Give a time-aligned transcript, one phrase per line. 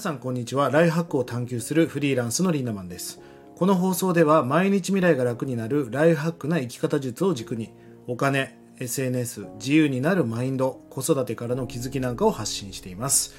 [0.00, 0.70] さんこんにちは。
[0.70, 3.20] ライフハックを探求するフリーランスのリンダマンです。
[3.56, 7.70] この放送では毎日未来が楽になるライフハックな生き方術を軸に
[8.06, 13.34] お金 SNS 自由になるマインド子育てからの気づきなんかを発信しています。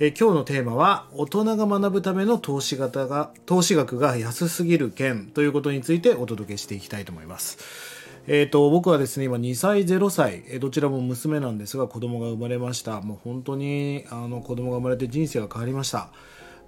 [0.00, 7.99] え今日のテーマは大人が学ぶための投資型が投資額が安すぎる件ということについてお届けしていきたいと思います。
[8.26, 13.00] えーと、僕はですね今2歳0歳、どちらも娘なんですが子供が生まれました。
[13.00, 16.10] もう本当にあの子供が生まれて人生が変わりました。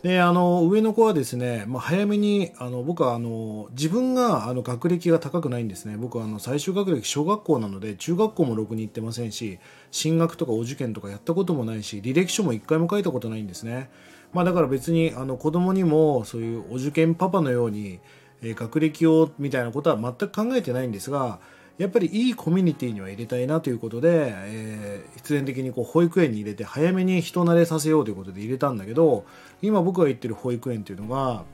[0.03, 5.97] であの上の子はですね、まあ、早めにあの僕はあの自分があの学歴が高くないんですね。
[5.97, 9.61] 僕はあの最終学歴小学校なので中学校もろくに行ってませんし
[9.93, 13.91] 進学とかお受験とかやったこともないし履歴書も1回も書いたことないんですね、
[14.33, 18.01] まあ、だから別にあの子供にもそういうお受験パパのように、
[18.43, 21.39] え、学歴をみたいなことは全く考えてないんですが
[21.79, 29.25] やっぱりいいコミュニティには入れたいなということで、えー、必然的にこう保育園に入れて早めに人慣れさせようということで入れたんだけど
[29.63, 31.45] 今僕が行ってる保育園っていうのが、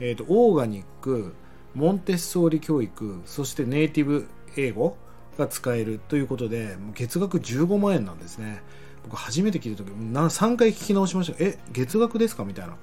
[0.00, 1.34] えーと、オーガニック
[1.74, 4.96] モンテッソーリ教育そしてネイティブ英語
[5.36, 8.62] が使えるということで月額15万円なんですね。
[9.08, 11.36] 僕初めて聞いた時3回聞き直しました。
[11.42, 12.44] え月額ですか？
[12.44, 12.74] みたいな。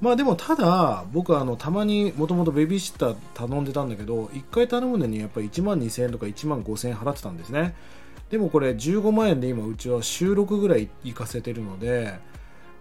[0.00, 7.74] まあでもただ僕あのたまにもともとベビーシッター頼んでたんだけど1回頼むのにやっぱり1万2000円とか1万5000円払ってたんですね。
[8.30, 12.14] でもこれ15万円で今うちは週6ぐらい行かせてるので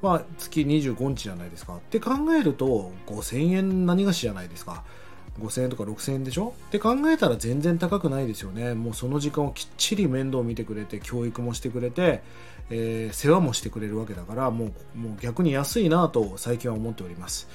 [0.01, 1.77] まあ月25日じゃないですか。
[1.77, 4.83] って考えると5000円何がしじゃないですか。
[5.39, 6.53] 5000円とか6000円でしょ？
[6.67, 8.73] って考えたら全然高くないですよね。
[8.75, 12.21] もうその時間をきっちり面倒を見てくれて教育もしてくれて、
[12.69, 17.47] えー、世話もしてくれるわけだからもうもう逆に安いなと最近は思っております。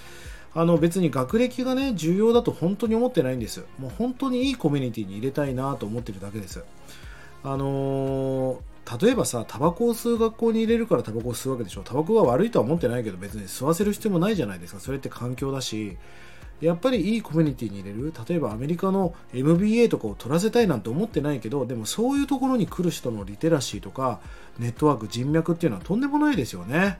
[0.54, 3.64] あの別に学歴がね重要だと本当に思ってないんです。
[3.78, 6.64] もう本当にいいコミュニティに入れたいなと思ってるだけです。
[7.44, 8.58] あのー
[9.00, 11.82] 例えばさタバコを吸う学校に入れるからタバコを吸うわけでしょ？
[11.82, 14.80] タバコが悪いとは思ってないけど別に吸わせる必要もないじゃないですか。
[14.80, 15.98] それって環境だし。
[16.60, 18.12] やっぱりいいコミュニティに入れる？
[18.28, 24.20] 例えばアメリカの MBA とかを取らせたいなんて思ってないけどでもそういうところに来る人のリテラシーとか
[24.58, 26.98] ネットワーク人脈っていうのはとんでもないですよね。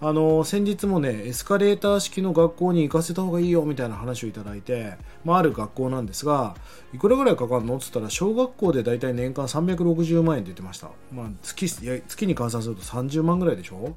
[0.00, 4.94] あの先日もねエスカレーター式の学校に行かせた方がいいよみたいな話をいただいて、
[5.24, 6.54] まあ、ある学校なんですが
[6.94, 7.76] いくらぐらいかかるの？
[7.76, 11.68] って言ったら小学校でだいたい年間360万円って言ってました、まあ、月
[12.06, 13.96] 月に換算すると30万ぐらいでしょ？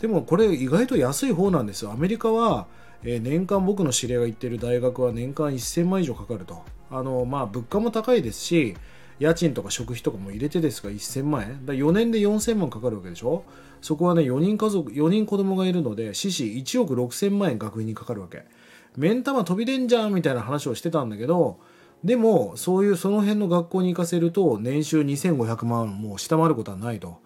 [0.00, 1.92] でもこれ意外と安い方なんですよ。
[1.92, 2.66] アメリカは
[3.04, 6.62] えー、年間僕の知り合いが行ってる大学は年間1000万以上かかると。
[6.90, 8.76] あの、まあ、物価も高いですし
[9.18, 11.66] 家賃とか食費とかも入れてですが1000万円。
[11.66, 13.44] だ4年で4000万かかるわけでしょ？
[13.80, 18.44] そこはね4人家族4人子供がいるので獅子1億6000万円学費にかかるわけ。
[18.96, 21.60] 目ん玉飛び出んじゃんみたいな話をしてたんだけど
[22.02, 27.18] でもそういうその辺の学校に行かせると年収2500万もう下回ることはないと。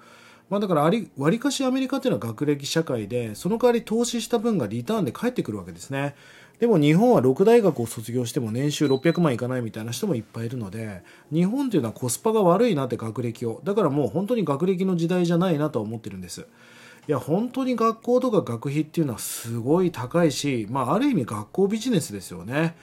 [0.50, 6.14] まあ、だからわりかしアメリカっていうのは学歴社会でその代わり投資した分がリターンで返ってくるわけですね。
[6.60, 13.60] でも日本は6大学を卒業しても年収600万いかないみたいな人もいっぱいいるので日本っていうのはコスパが悪いなって学歴を。
[13.64, 16.46] だからもう本当に学歴の時代じゃないなとは思ってるんです。
[17.08, 22.76] いや本当に学校とか学費っていうのはすごい高いし、まあ、ある意味学校ビジネスですよね。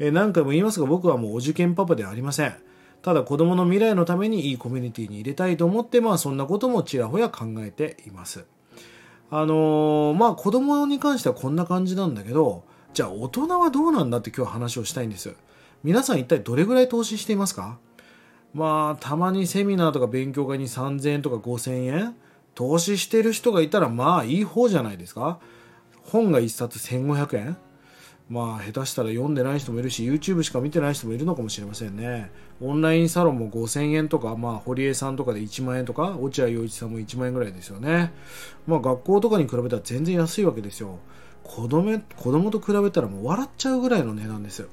[0.00, 2.56] え何回も言いますが僕はもうお受験パパではありません。
[3.02, 8.44] ただ子供の未来のためにいいコミュニティに入れたいと思って、まあそんなこともちらほや考えています。
[9.30, 12.64] あのー、まあ子供に関してはこんな感じなんだけど、
[12.94, 15.34] じゃあ大人はどうなんだって今日話をしたいんです。
[15.82, 17.78] 皆さん一体どれぐらい投資していますか？
[18.54, 22.14] まあたまにセミナーとか勉強会に3000円とか5000円？
[22.54, 25.40] 投資してる人がいたらまあいい方じゃないですか
[26.02, 27.56] 本が1冊1500円？
[28.28, 32.30] まあ下手したら読んでない人もいるし YouTube しか見てない人もいるのかもしれませんね。
[32.60, 38.12] オンラインサロンも5000円とかまあ堀江さんとかで1万円とか落合陽一さんも1万円ぐらいですよね。
[38.66, 40.98] まあ学校とかに比べたら全然安いわけですよ。
[41.44, 44.60] 子供子供と比べたらもう笑っちゃうぐらいの値段です。
[44.60, 44.68] よ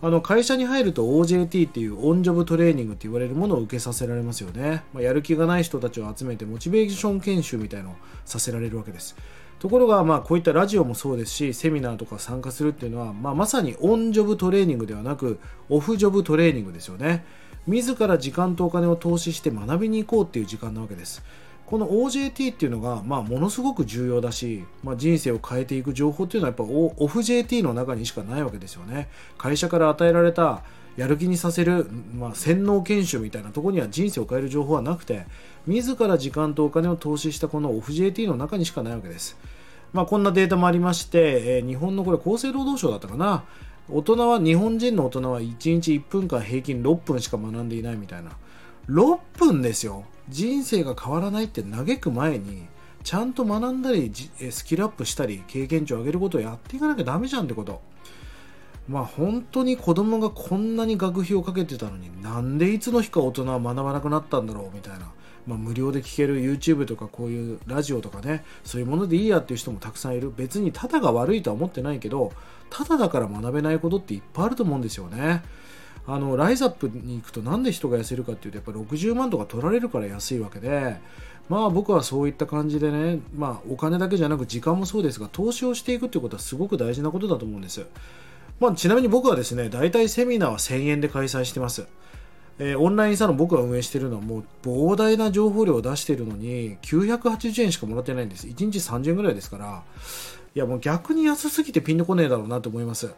[0.00, 7.94] あの会社に入ると OJT っていうオンジョブトレーニングって言われるものを受けさせられますよね、まあ、やる気がない人たちを集めてモチベーション研修みたいのを
[8.24, 9.16] させられるわけです
[9.58, 17.24] ところが、まあ、こういったラジオもそうですし、セミナーとか参加するっていうのは、まあ、まさにオンジョブトレーニングではなく、オフジョブトレーニングですよね。
[17.66, 21.22] 自ら時間とお金を投資して学びに行こうっていう時間なわけです。
[21.68, 29.08] この OJT っていうのが、まあ、ものすごく重要だし、まあ、人生を変えていく情報っていうのはやっぱオフ JT の中にしかないわけですよね。
[29.36, 30.62] 会社から与えられた
[30.96, 31.86] やる気にさせる、
[32.18, 35.26] まあ、洗脳研修みたいなところには人生を変える情報はなくて
[35.66, 39.36] 自ら時間とお金を投資したこのオフ JT の中にしかないわけです、
[39.92, 43.44] まあ、こんなデータもありまして、えー、日本のこれ厚生労働省だったかな。
[43.90, 48.32] 大人は日本人の大人は1日1分間平均6分しか学んでいないみたいな。
[48.88, 50.04] 6分ですよ。
[50.28, 52.66] 人生が変わらないって嘆く前に
[53.02, 54.12] ちゃんと学んだり
[54.50, 57.80] スキルアップしたり経験値を上げることをやっていかなきゃダメじゃんってこと。
[58.88, 65.12] まあ本当に子供がこんなに学費をかけてたのになんでいつの日か大人は学ばなくなったんだろうみたいな、
[65.46, 70.32] まあ、無料で聴ける YouTube とかこういうラジオとかねそういうものでいいやっていう人もたくさんいる。
[70.34, 72.32] 別にただが悪いとは思ってないけど
[72.70, 75.42] ただだから学べないことっていっぱいあると思うんですよね。
[76.06, 80.96] あのライズアップに行くとなんで人が痩せるかっていうとやっぱ60万とか取られるから安いわけで
[81.48, 87.86] まあ僕はそういった感じでね、まあお金だけじゃなく時間もそうですが投資をしていくっていうことはすごく大事なことだと思うんです。
[88.60, 91.86] まあ、ちなみに僕はですね、大体セミナーは1000円で開催してます。
[92.58, 98.48] えー、オンラインサロン僕が運営しているのはもう膨大な情報量を出しているのに980円しかもらってないんです。
[98.48, 99.84] 1日30円ぐらいですから、
[100.56, 103.14] いやもう逆に安すぎてピンとこねえだろうなと思います。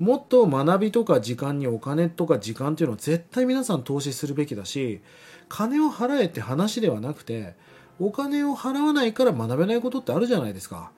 [0.00, 5.02] もっと学びとか時間にお金とか時間っていうのは絶対皆さん投資するべきだし、
[5.50, 7.54] 金を払えって話ではなくて、
[7.98, 10.90] お金を払わないから学べないことってあるじゃないですか。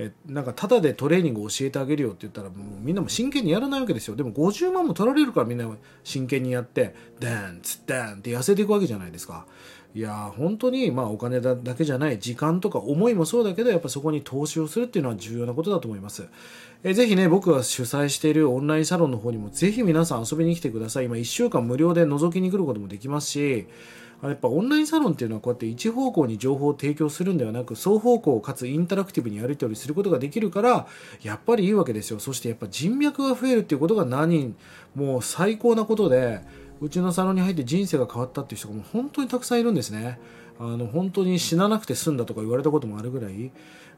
[0.00, 4.14] えなんかただでトレーニングを教えてあげるよって言ったらもうみんなも真剣にやらないわけですよ。
[4.14, 5.68] でも50万も取られるからみんな
[6.04, 9.44] 真剣にやってダンツダンって痩せていくわけじゃないですか。
[9.94, 16.28] いや本当にまあお金だけじゃない時間とか思いもそうだけどやっぱそこに投資をするっていうのは重要なことだと思います。
[16.84, 21.06] えぜひね僕が主催しているオンラインサロンの方にもぜひ皆さん遊びに来てください。
[21.06, 23.66] 今1週間無料で覗きに来ることもできますし
[24.22, 30.88] やっぱオンラインサロンっていうのはこうやって一方向に情報を提供するんではなく双方向かつインタラクティブにやり取りすることができるから
[31.22, 32.18] やっぱりいいわけですよ。
[32.18, 34.56] そしてやっぱ人脈が増えるっていうことが何
[34.96, 36.40] もう最高なことで
[36.80, 40.18] うちのサロンに入って人生が変わったっていう人がもう本当にたくさんいるんですね。
[40.60, 43.52] あの本当に死ななくて済んだとか言われたこともあるぐらい。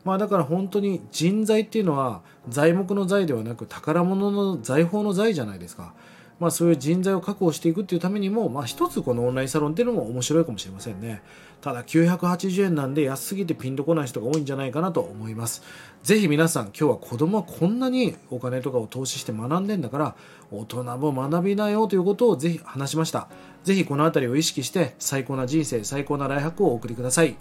[0.04, 5.94] まあだから本当に人材っていうのは材木の財ではなく宝物の財宝の財じゃないですか。
[6.40, 11.22] まあ、そういう人材を確保していくっていうためにも、まあ、一つこのオンラインサロンっていうのも面白いかもしれませんね。
[11.60, 15.62] ただ980円なんで安すぎてピンとこない人が多いんじゃないかなと思います。
[16.02, 20.14] ぜひ皆さん今日は子供はこんなにお金とかを投資して学んでんだから
[20.50, 23.28] 大人も学びなよということをぜひ話しました。
[23.62, 27.36] ぜひこの辺りを意識して最高な人生、最高なライハックをお送りください。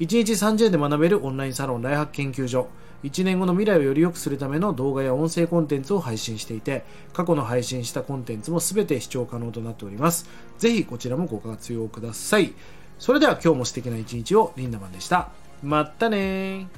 [0.00, 2.68] 1日30円で学べるオンラインサロンライハック研究所。
[3.02, 10.28] 1年後の未来をより良くするための動画や音声コンテンツを配信していて、過去の配信したコンテンツも全て視聴可能となっております。
[10.58, 12.52] ぜひこちらもご活用ください。
[12.98, 15.30] それでは今日も素敵な一日をリンダマンでした。
[15.62, 16.68] まったね